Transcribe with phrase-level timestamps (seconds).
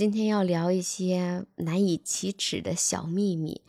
[0.00, 3.60] 今天要聊一些难以启齿的小秘密，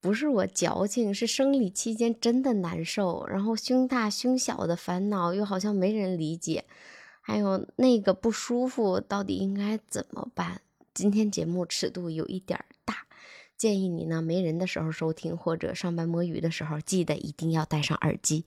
[0.00, 6.66] 不是我矫情，是生理期间真的难受，然后胸大胸小的烦恼又好像没人理解，
[7.20, 10.60] 还有那个不舒服到底应该怎么办？
[10.94, 12.98] 今天节目尺度有一点大，
[13.56, 18.44] 建议你呢没人的时候收听，或者上班摸鱼的时候，记得一定要戴上耳机。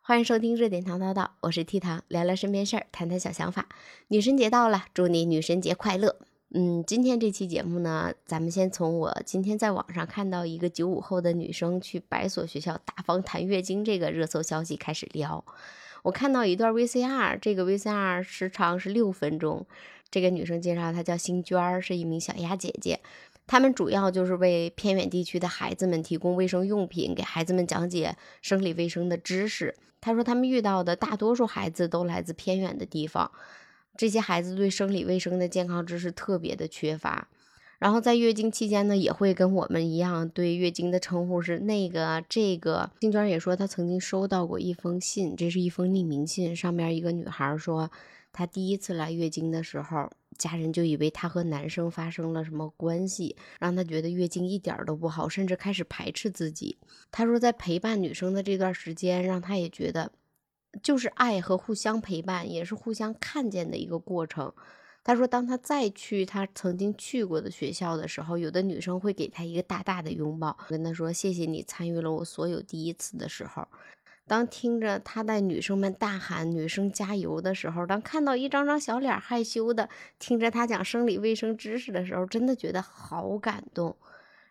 [0.00, 3.68] 欢迎收听热点糖叨叨，我是 T 糖，聊聊身边事儿，谈谈小想法。
[4.08, 6.16] 女神节到了，祝你女神节快乐！
[6.52, 15.44] 嗯，今天这期节目呢，咱们先从我今天在网上看到一个九五后的女生去百所学校大方谈月经这个热搜消息开始聊。
[16.02, 19.64] 我看到一段 VCR，这个 VCR 时长是六分钟。
[20.10, 22.98] 这个女生介绍她叫辛娟，是一名小丫姐姐。
[23.46, 29.76] 他们主要就是为偏远地区的孩子们提供卫生用品，给孩子们讲解生理卫生的知识。
[30.00, 33.30] 她说他们遇到的大多数孩子都来自偏远的地方。
[34.00, 37.28] 这些孩子对生理卫生的健康知识特别的缺乏，
[37.78, 42.90] 然后在月经期间呢，也会跟我们一样，对月经的称呼是那个这个。
[42.98, 47.90] 静娟也说，她曾经收到过一封信，这是一封匿名信，上面一个女孩说，
[48.32, 56.78] 她第一次来月经的时候，家人就以为她和男生发生了什么关系，让她觉得月经一点都不好，甚至开始排斥自己。
[57.10, 60.10] 她说，在陪伴女生的这段时间，让她也觉得。
[60.82, 64.52] 就是爱和互相陪伴，也是互相看见的一个过程。
[65.02, 73.66] 他说，当他再去他曾经去过的学校的时候，有的女生会给他一个大大的拥抱，跟他说：“谢谢你参与了我所有第一次的时候。”
[74.28, 83.96] 当听着他带女生们大喊“女生加油”的时候，当看到一张张小脸害羞的听着他讲生理卫生知识的时候，真的觉得好感动。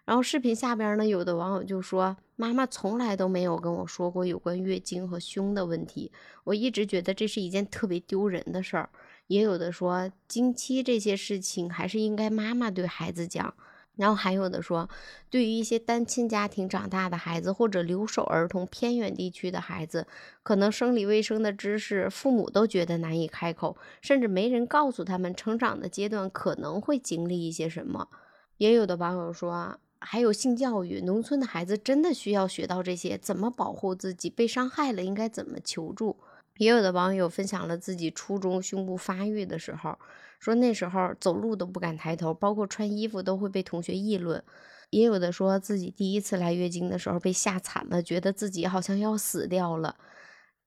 [0.04, 6.10] 然后视频下边呢，有的网友就说：“妈妈从来都没有跟我说过有关月经和胸的问题，
[6.46, 8.90] 我一直觉得这是一件特别丢人的事儿。”
[9.28, 13.54] 也有的说：“经期这些事情还是应该妈妈对孩子讲。”
[13.98, 14.88] 然后还有的说
[15.30, 20.08] ：“对于一些单亲家庭长大的孩子，或者留守儿童、偏远地区的孩子，
[20.42, 28.08] 可能生理卫生的知识父母都觉得难以开口，甚至没人告诉他们成长的阶段可能会经历一些什么。”
[28.56, 29.78] 也有的网友说。
[30.02, 36.18] 还有性教育，农村的孩子真的需要学到这些，怎么保护自己，被伤害了应该怎么求助。
[36.58, 39.98] 也有的网友分享了自己初中胸部发育的时候，
[40.40, 44.44] 说那时候走路都不敢抬头，包括穿衣服都会被同学议论。
[44.90, 49.96] 也有的说自己第一次来月经的时候被吓惨了，觉得自己好像要死掉了。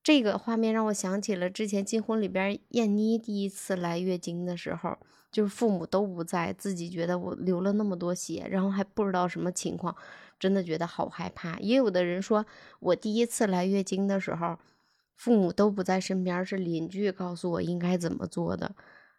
[0.03, 4.99] 这个画面让我想起了之前《金婚》里边燕妮第一次来月经的时候。
[5.31, 9.97] 就是父母都不在，自己觉得我流了那么多血，然后还不知道什么情况，
[10.39, 11.59] 真的觉得好害怕。
[11.61, 12.45] 也有的人说，
[12.81, 14.59] 我第一次来月经的时候，
[15.17, 18.75] 父母都不在身边，是邻居告诉我应该怎么做的。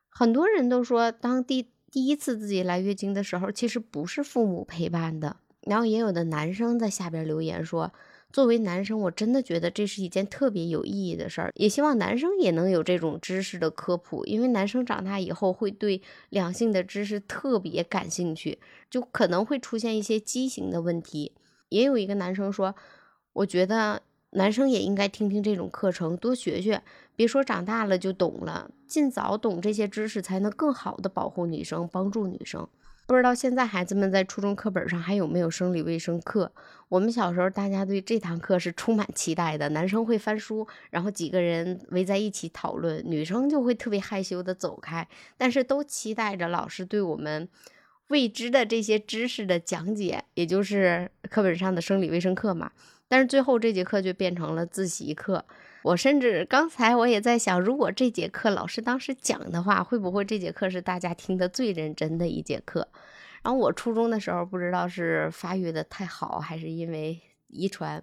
[0.07, 5.37] 很多人都说，当第第一次自己来月经的时候，其实不是父母陪伴的。
[5.61, 7.91] 然后也有的男生在下边留言说。
[8.33, 18.57] 作为男生，我真的觉得这是一件特别有意义的事儿，也希望男生也能有这种知识的科普，因为男生长大以后会对两性的知识特别感兴趣，
[18.89, 21.33] 就可能会出现一些畸形的问题。
[21.69, 22.73] 也有一个男生说，
[23.33, 24.01] 我觉得
[24.31, 26.81] 男生也应该听听这种课程，多学学，
[27.15, 32.67] 别说长大了就懂了，尽早懂这些知识，才能更好的保护女生，帮助女生。
[33.05, 36.51] 不知道现在孩子们在初中课本上还有没有生理卫生课？
[36.87, 39.67] 我们小时候，大家对这堂课是充满期待的。
[39.69, 45.05] 男生会翻书，然后几个人围在一起讨论；女生就会特别害羞的走开，
[45.37, 47.49] 但是都期待着老师对我们
[48.07, 52.71] 未知的这些知识的讲解，也就是课本上的生理卫生课嘛。
[53.09, 55.43] 但是最后这节课就变成了自习课。
[55.83, 62.87] 我甚至刚才我也在想，如果这节课老师当时讲的话，会不会这节课是大家听得最认真的一节课？
[63.43, 68.01] 然后我初中的时候，不知道是发育的太好，还是因为遗传，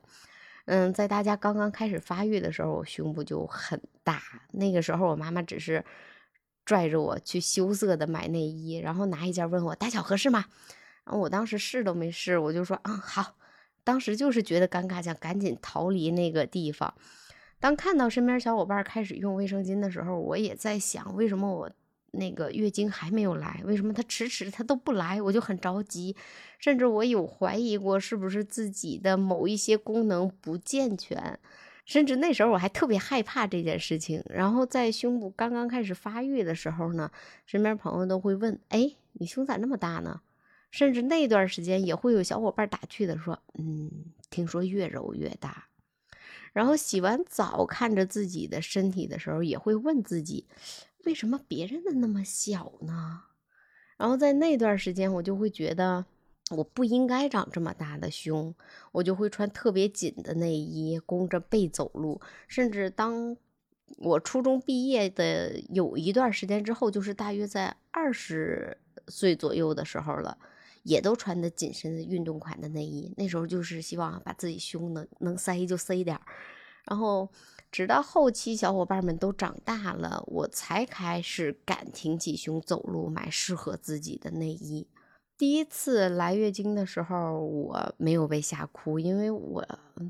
[0.66, 4.22] 嗯，在大家刚刚开始发育的时候，我胸部就很大。
[4.52, 5.82] 那个时候，我妈妈只是
[6.66, 10.44] 拽着我去羞涩的买内衣，然后拿一件问我大小合适吗？
[11.06, 13.36] 然后我当时试都没试，我就说嗯好。
[13.83, 16.92] 当时就是觉得尴尬，想赶紧逃离那个地方。
[17.60, 21.71] 当看到身边小伙伴开始用卫生巾的时候，我也在想，为什么我
[22.12, 23.60] 那个月经还没有来？
[23.65, 25.21] 为什么他迟迟他都不来？
[25.21, 26.16] 我就很着急，
[26.59, 31.39] 甚至我有怀疑过是不是自己的某一些功能不健全，
[31.84, 34.24] 甚至那时候我还特别害怕这件事情。
[34.30, 37.12] 然后在胸部刚刚开始发育的时候呢，
[37.45, 40.22] 身边朋友都会问：“哎，你胸咋那么大呢？”
[40.72, 43.91] 甚至那段时间也会有小伙伴打趣的说：“嗯，
[44.30, 45.66] 听说越揉越大。”
[46.52, 50.47] 然后洗完澡，看着自己的身体的时候，也会问自己，
[51.04, 53.22] 为什么别人的那么小呢？
[53.97, 56.04] 然后在那段时间，我就会觉得
[56.50, 58.54] 我不应该长这么大的胸，
[58.92, 62.20] 我就会穿特别紧的内衣，弓着背走路。
[62.48, 63.36] 甚至当
[63.98, 70.38] 我初中毕业的有一段时间之后，就是大约在二十岁左右的时候了，
[70.82, 73.12] 也都穿的紧身运动款的内衣。
[73.16, 76.22] 那时候就是希望把自己胸能能塞就塞点儿，
[76.84, 77.28] 然后。
[77.72, 84.88] 直到后期小伙伴们都长大了，我才开始敢挺起胸走路，买适合自己的内衣。
[85.38, 89.65] 第一次来月经的时候，我没有被吓哭，因为我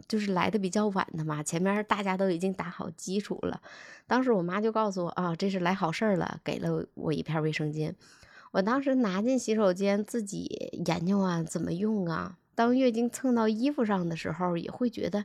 [0.08, 3.60] 就是来的比较晚的嘛，前面大家都已经打好基础了。
[4.06, 7.92] 当时我妈就告诉我啊，这是来好事儿了，给了我一片卫生巾。
[8.52, 12.38] 我当时拿进洗手间自己研究啊，怎么用啊。
[12.54, 15.24] 当月经蹭到衣服上的时候，也会觉得。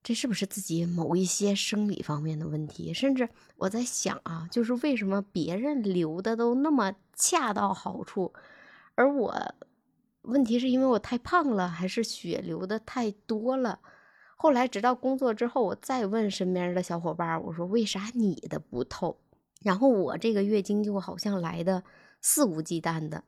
[0.00, 2.94] 这是不是自己某一些生理方面的问题？
[2.94, 8.32] 甚至我在想啊，就是为什么别人流的都那么恰到好处，
[8.94, 9.34] 而我
[10.22, 13.80] 问题是因为我太胖了，还是血流的太多了？
[14.36, 19.18] 后来直到工作之后，我再问身边的小伙伴，我说为啥你的不透？
[19.60, 21.82] 然后我这个月经就好像来的
[22.20, 23.24] 肆无忌惮的。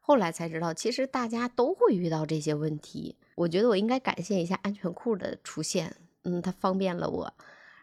[0.00, 3.16] 后来才知道，其实大家都会遇到这些问题。
[3.36, 5.96] 我觉得我应该感谢一下安全裤的出现。
[6.24, 7.32] 嗯，它方便了我。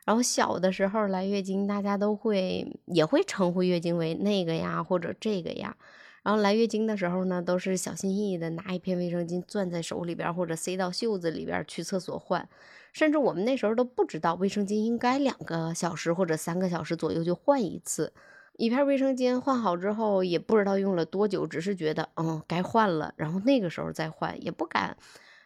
[0.06, 5.76] 然后小的时候来月经，大家都会也会称呼月经为那个呀，或者这个呀。
[6.24, 12.48] 然后来月经的时候呢，都是小心翼翼的拿一片卫生巾攥在手里边，或者塞到袖子里边去厕所换。
[12.92, 18.12] 甚至我们那时候都不知道卫生巾应该两个小时或者三个小时左右就换一次。
[18.58, 24.98] 一片卫生巾换好之后，也不知道用了多久，只是觉得嗯该换了，然后那个时候再换，也不敢。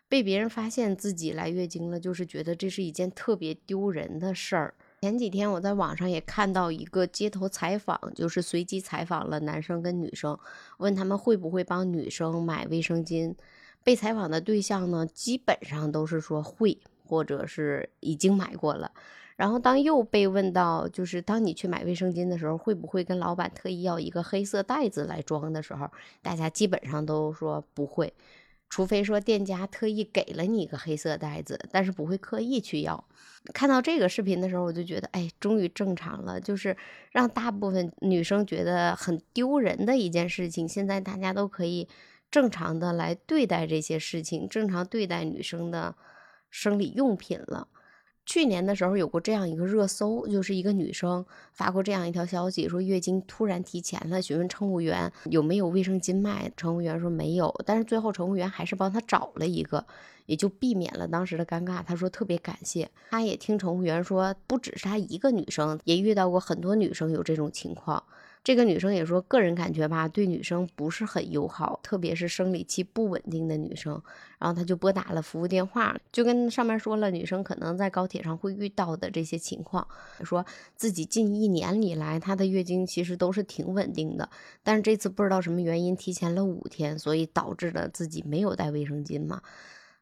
[0.07, 4.73] 被别人发现自己来月经了，就是觉得这是一件特别丢人的事儿。
[5.01, 10.37] 前几天我在网上也看到一个街头采访，就是随机采访了男生跟女生，
[10.79, 13.33] 问他们会不会帮女生买卫生巾。
[13.83, 18.91] 被采访的对象呢，基本上都是说会，或者是已经买过了。
[19.41, 25.89] 然后当又被问到，就是当你去买卫生巾的时候，会不会跟老板特意要一个黑色袋子来装的时候，
[26.21, 28.13] 大家基本上都说不会。
[28.69, 33.03] 除非说店家特意给了你一个黑色袋子，但是不会刻意去要。
[33.51, 36.77] 看到这个视频的时候，我就觉得，哎，终于正常了，就是
[37.11, 41.87] 让大部分女生觉得很丢人的一件事情，现在大家都可以
[42.29, 45.95] 正常的来对待这些事情，正常对待女生的
[46.51, 47.67] 生理用品了。
[48.31, 59.85] 去年的时候有过这样一个热搜，就是一个女生发过这样一条消息，说月经突然提前了，询问乘务员有没有卫生巾卖，乘务员说没有，但是最后乘务员还是帮她找了一个，
[60.27, 61.83] 也就避免了当时的尴尬。
[61.83, 68.01] 她说特别感谢，她也听乘务员说，不只是她一个女生，也遇到过很多女生有这种情况。
[68.43, 74.01] 这个女生也说，个人感觉吧，对女生不是很友好，特别是生理期不稳定的女生。
[74.39, 79.87] 然后她就拨打了服务电话，就跟上面说了，女生可能在高铁上会遇到的这些情况。
[80.23, 80.43] 说
[80.75, 84.27] 自己近一年以来，她的月经其实都是挺稳定的，
[84.63, 89.43] 但是这次不知道什么原因提前了五天，所以导致了自己没有带卫生巾嘛。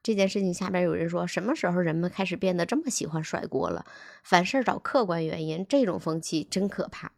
[0.01, 3.85] 这件事情下边有人说，什么时候人们开始变得这么喜欢甩锅了？
[4.23, 7.11] 凡事找客观原因，这种风气真可怕。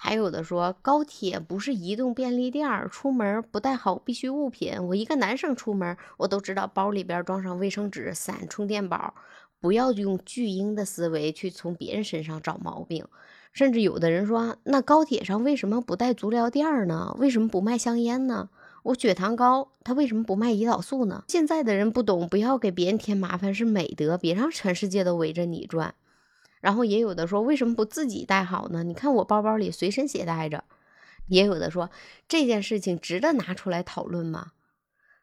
[0.00, 4.72] 还有的说高铁不是移动便利店，出门不带好必需物品。
[4.86, 9.12] 我一个男生出门，我都知道包里边装上卫生纸、伞、充电宝。
[9.60, 13.04] 不要用巨婴的思维去从别人身上找毛病。
[13.52, 17.16] 甚至有的人说，那高铁上为什么不带足疗垫呢？
[17.18, 18.50] 为什么不卖香烟呢？
[18.84, 21.24] 我血糖高，他为什么不卖胰岛素呢？
[21.26, 25.92] 现在的人不懂，不要给别人添麻烦是美德，别让全世界都围着你转。
[26.60, 28.82] 然后也有的说，为什么不自己带好呢？
[28.82, 30.64] 你看我包包里随身携带着。
[31.28, 31.90] 也有的说，
[32.26, 34.52] 这件事情值得拿出来讨论吗？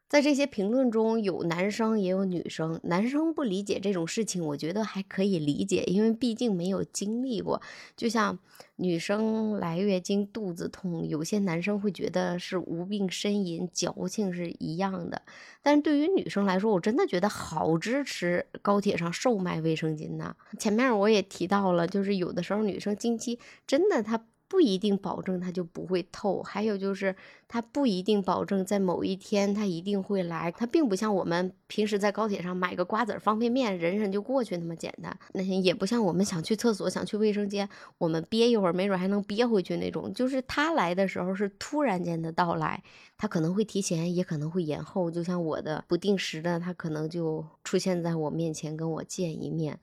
[0.08, 7.60] 在这些评论中有男生也有女生，男生不理解这种事情，我觉得还可以理解，因为毕竟没有经历过。
[7.96, 8.38] 就像
[8.76, 15.20] 女生来月经肚子痛，有些男生会觉得是无病呻吟、矫情是一样的。
[15.60, 20.36] 但是对于女生来说，我真的觉得好支持高铁上售卖卫生巾呐。
[20.56, 24.24] 前面我也提到了，就是有的时候女生经期真的她。
[24.48, 27.14] 不一定保证它就不会透，还有就是
[27.48, 42.82] 它不一定保证在某一天它一定会来，它并不像我们平时在高铁上买个瓜子儿方便面忍忍就过去那么简单，那也不像我们想去厕所想去卫生间，我们憋一会儿没准还能憋回去那种，就是它来的时候是突然间的到来，
[43.18, 49.80] 它可能会提前，也可能会延后，就像我的不定时的，它可能就出现在我面前跟我见一面。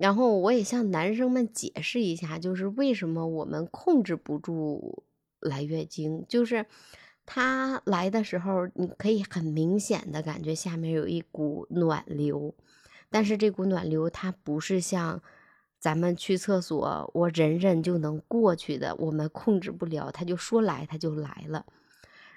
[0.00, 5.04] 然后我也向男生们解释一下，就是为什么我们控制不住
[5.40, 6.64] 来月经，就是
[7.26, 12.54] 它来的时候，你可以很明显的感觉下面有一股暖流，
[13.10, 15.22] 但是这股暖流它不是像
[15.78, 21.66] 咱们去厕所我忍忍就能过去的，我们控制不了，它就说来它就来了。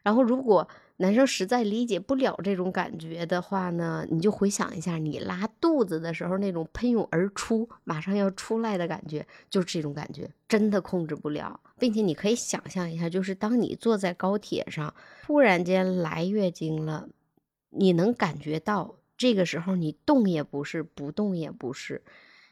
[0.04, 11.60] 然后如果男生实在理解不了这种感觉的话呢，你就回想一下，你拉肚子的时候那种喷涌而出、马上要出来的感觉，就是这种感觉，真的控制不了。
[11.80, 17.10] 并且你可以想象一下，就是当你坐在高铁上，突然间来月经了，
[17.72, 22.04] 你能感觉到这个时候你动也不是，不动也不是，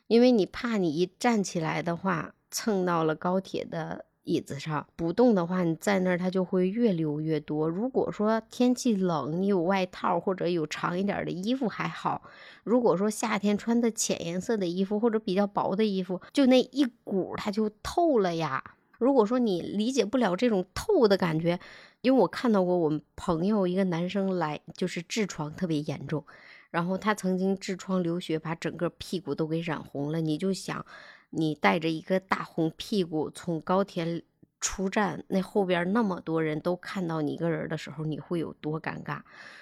[0.07, 4.05] 因为你怕你一站起来的话蹭到了高铁的。
[4.23, 7.67] 椅子上不动的话，你在那儿它就会越流越多。
[7.67, 12.21] 如果说天气冷，你有外套或者有长一点的衣服还好；
[12.63, 18.63] 如果说夏天穿的浅颜色的衣服或者比较薄的衣服，就那一股它就透了呀。
[18.99, 21.59] 如果说你理解不了这种透的感觉，
[22.01, 26.23] 因为我看到过我们朋友一个男生来就是痔疮特别严重，
[26.69, 30.85] 然后他曾经痔疮流血把整个屁股都给染红了，你就想。
[31.31, 34.23] 你带着一个大红屁股从高铁
[34.59, 39.21] 出站，那后边那么多人都看到你一个人的时候，你会有多尴尬？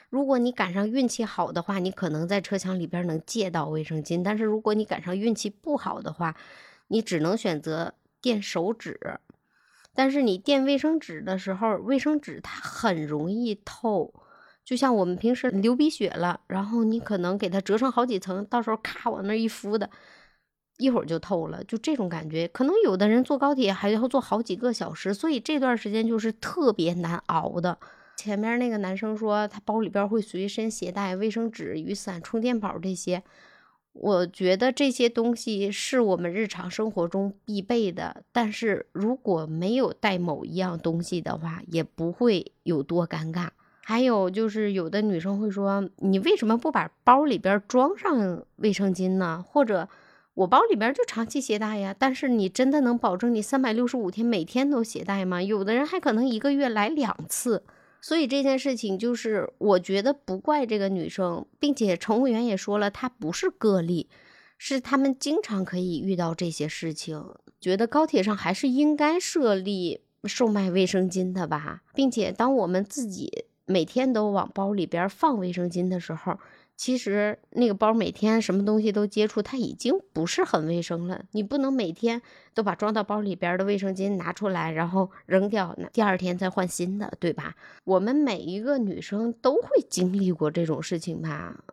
[0.10, 6.36] 如果你赶上运气好的话，你可能在车厢里边能借到卫生巾；但是如果你赶上运气不好的话，
[6.88, 9.00] 你只能选择垫手指。
[9.94, 14.14] 但是你垫卫生纸的时候，卫生纸它很容易透，
[14.66, 19.90] 就像我们平时流鼻血了，然后你可能给它折成好几层，到时候咔往那一敷的。
[20.80, 27.78] 一会儿就透了，就这种感觉，可能有的人坐高铁还要坐好几个小时，所以这段时间就是特别难熬的。
[28.16, 33.22] 前面那个男生说他包里边会随身携带卫生纸、雨伞、充电宝这些，
[33.92, 38.24] 我觉得这些东西是我们日常生活中必备的。
[38.32, 43.50] 但是如果没有带某一样东西的话，也不会有多尴尬。
[43.84, 49.44] 还有就是有的女生会说，你为什么不把包里边装上卫生巾呢？
[49.46, 49.90] 或者。
[50.40, 55.44] 我包里边就长期携带呀，但是你真的能保证你三百六十五天每天都携带吗？
[55.44, 57.64] 有的人还可能一个月来两次，
[58.00, 64.08] 所以这件事情就是我觉得不怪这个女生，并且乘务员也说了，她不是个例，
[64.58, 67.22] 是他们经常可以遇到这些事情。
[67.60, 76.40] 觉得高铁上还是应该设立售卖卫生巾的吧，并且当我们自己每天都往包里边放卫生巾的时候。
[76.80, 81.26] 其实那个包每天什么东西都接触，它已经不是很卫生了。
[81.32, 82.22] 你不能每天
[82.54, 87.54] 都把装到包里边的卫生巾拿出来，然后扔掉，第二天再换新的，对吧？
[87.84, 91.66] 我们每一个女生都会经历过这种事情吧？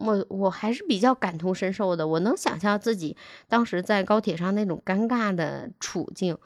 [0.00, 3.16] 我我还是比较感同身受的，我能想象自己
[3.48, 6.36] 当时在高铁上那种尴尬的处境。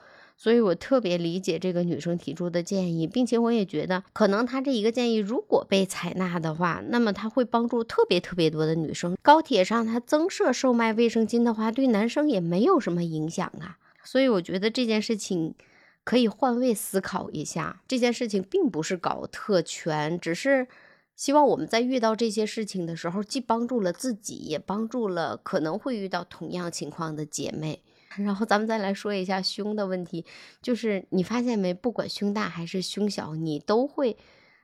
[0.42, 9.16] 所以我特别理解这个女生提出的建议，并且我也觉得，可能她这一个建议如果被采纳的话，那么她会帮助特别特别多的女生。
[9.22, 13.78] 高铁上她增设售卖卫生巾的话，对男生也没有什么影响啊。
[14.02, 15.54] 所以我觉得这件事情
[16.02, 20.66] 可以换位思考一下，这件事情并不是搞特权，只是
[21.14, 27.80] 希望我们在遇到这些事情的时候，既帮助了自己，也帮助了可能会遇到同样情况的姐妹。
[28.18, 30.24] 然后咱们再来说一下胸的问题，
[30.60, 34.16] 就是你发现没，不管胸大还是胸小，你都会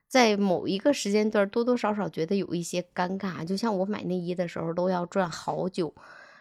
[0.06, 3.44] 在某一个时间段多多少少觉得有一些尴尬。
[3.44, 5.94] 就像我买内衣的时候都要转好久，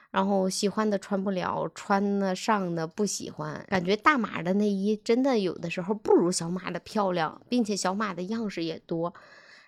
[0.10, 9.14] 然后喜欢的穿不了，穿的上的不喜欢，感觉大码的内衣真的有的时候不如小码的漂亮，并且小码的样式也多。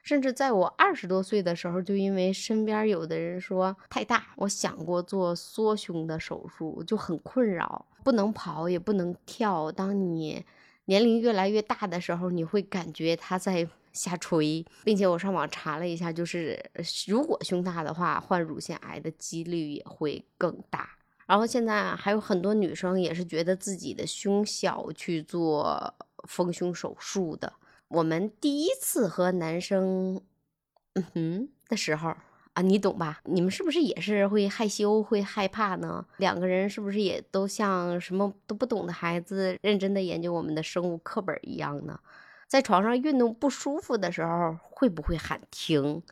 [0.09, 9.71] 甚至在我二十多岁的时候，就因为身边有的人说太大，我想过做缩胸的手术，就很困扰，不能跑也不能跳。
[9.71, 10.43] 当你
[10.85, 16.59] 年龄越来越大的时候，你会感觉它在下垂，并且我上网查了一下，就是
[17.07, 20.89] 如果胸大的话，患乳腺癌的几率也会更大。
[21.27, 25.93] 然后现在还有很多女生也是觉得自己的胸小去做
[26.27, 27.53] 丰胸手术的。
[27.89, 30.21] 我们第一次和男生，
[30.93, 32.13] 嗯哼的时候
[32.53, 33.19] 啊，你懂吧？
[33.25, 36.05] 你们是不是也是会害羞、会害怕呢？
[36.17, 41.99] 两个人是不是也都像什么都不懂的孩子，认真的研究我们的生物课本一样呢？
[42.47, 46.03] 在床上运动不舒服的时候，会不会喊停，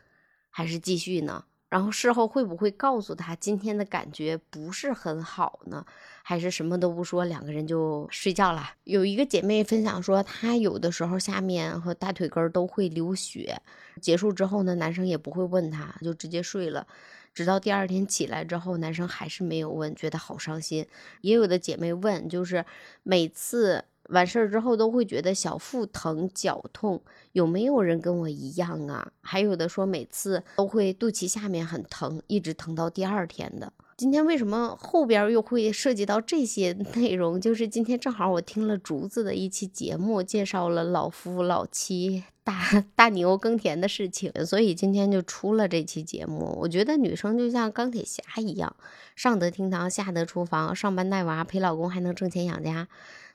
[0.50, 1.44] 还是继续呢？
[1.68, 5.84] 然后事后会不会告诉他今天的感觉不是很好呢？
[6.28, 8.72] 还是什么都不说，两个人就睡觉了？
[8.84, 13.62] 有一个姐妹分享说，她有的时候下面和大腿根都会流血，
[13.98, 16.86] 结束之后呢，男生也不会问她，就直接睡了，
[17.32, 20.86] 直到第二天起来之后，男生还是没有问，觉得好伤心。
[21.22, 22.62] 也有的姐妹问，就是
[23.04, 27.00] 每次完事儿之后都会觉得小腹疼、脚痛，
[27.32, 29.10] 有没有人跟我一样啊？
[29.22, 33.72] 还有的说每次都会肚脐下面很疼，一直疼到第二天的。
[33.98, 37.40] 今天为什么后边又会涉及到这些 内容？
[37.40, 46.56] 就是今天正好我听了竹子的一期节目，介绍了老夫老妻大 大牛耕田的事情，所以今天就出了这期节目。
[46.60, 48.76] 我觉得女生就像钢铁侠一样，
[49.16, 52.86] 上得厅堂，下得厨房，上班带娃，陪老公，还能挣钱养家。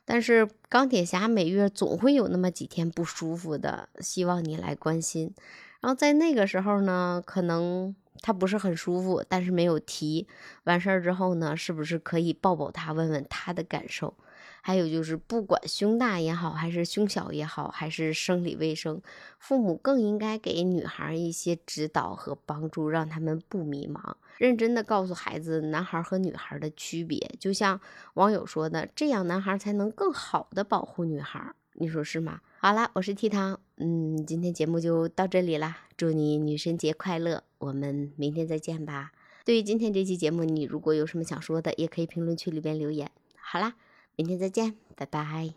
[0.06, 5.34] 但是钢铁侠每月总会有那么几天不舒服的，希望你来关心。
[5.84, 7.96] 然后在那个时候呢，可能。
[8.22, 10.26] 他不是很舒服，但是没有提。
[10.64, 14.14] 完事儿之后呢，是不是可以抱抱他，问问他的感受？
[14.62, 19.02] 还有就是，不管胸大也好，还是胸小也好，还是生理卫生，
[19.40, 24.00] 父母更应该给女孩一些指导和帮助，让他们不迷茫，
[24.38, 27.20] 认真的告诉孩子男孩和女孩的区别。
[27.38, 27.82] 就像
[28.14, 31.54] 网友说的，这样男孩才能更好的保护女孩。
[31.74, 32.40] 你说是吗？
[32.66, 39.12] 好啦，我是 T 糖，嗯，今天节目就到这里啦，祝你女神节快乐，我们明天再见吧。
[39.44, 43.12] 对于今天这期节目，你如果有什么想说的，也可以评论区里边留言。
[43.36, 43.76] 好啦，
[44.16, 45.54] 明天再见，拜拜。